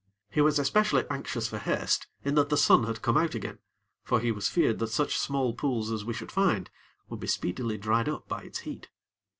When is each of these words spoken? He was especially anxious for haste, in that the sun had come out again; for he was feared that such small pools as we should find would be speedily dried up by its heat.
He 0.31 0.41
was 0.41 0.57
especially 0.57 1.05
anxious 1.11 1.47
for 1.47 1.59
haste, 1.59 2.07
in 2.25 2.33
that 2.33 2.49
the 2.49 2.57
sun 2.57 2.85
had 2.85 3.03
come 3.03 3.15
out 3.17 3.35
again; 3.35 3.59
for 4.03 4.19
he 4.19 4.31
was 4.31 4.47
feared 4.49 4.79
that 4.79 4.87
such 4.87 5.15
small 5.15 5.53
pools 5.53 5.91
as 5.91 6.03
we 6.03 6.11
should 6.15 6.31
find 6.31 6.71
would 7.07 7.19
be 7.19 7.27
speedily 7.27 7.77
dried 7.77 8.09
up 8.09 8.27
by 8.27 8.41
its 8.41 8.61
heat. 8.61 8.89